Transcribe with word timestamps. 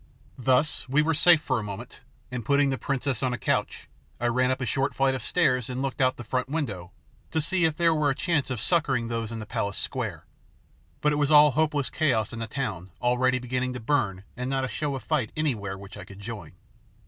Thus 0.39 0.89
we 0.89 1.03
were 1.03 1.13
safe 1.13 1.41
for 1.43 1.59
a 1.59 1.63
moment, 1.63 1.99
and 2.31 2.43
putting 2.43 2.71
the 2.71 2.77
princess 2.79 3.21
on 3.21 3.33
a 3.33 3.37
couch, 3.37 3.87
I 4.19 4.25
ran 4.29 4.49
up 4.49 4.59
a 4.59 4.65
short 4.65 4.95
flight 4.95 5.13
of 5.13 5.21
stairs 5.21 5.69
and 5.69 5.83
looked 5.83 6.01
out 6.01 6.13
of 6.15 6.19
a 6.25 6.27
front 6.27 6.49
window 6.49 6.91
to 7.29 7.39
see 7.39 7.65
if 7.65 7.77
there 7.77 7.93
were 7.93 8.09
a 8.09 8.15
chance 8.15 8.49
of 8.49 8.59
succouring 8.59 9.09
those 9.09 9.31
in 9.31 9.37
the 9.37 9.45
palace 9.45 9.77
square. 9.77 10.25
But 11.01 11.11
it 11.13 11.17
was 11.17 11.29
all 11.29 11.51
hopeless 11.51 11.91
chaos 11.91 12.31
with 12.31 12.39
the 12.39 12.47
town 12.47 12.89
already 12.99 13.37
beginning 13.37 13.73
to 13.73 13.79
burn 13.79 14.23
and 14.35 14.49
not 14.49 14.65
a 14.65 14.67
show 14.67 14.95
of 14.95 15.03
fight 15.03 15.31
anywhere 15.37 15.77
which 15.77 15.95
I 15.97 16.03
could 16.05 16.19
join. 16.19 16.53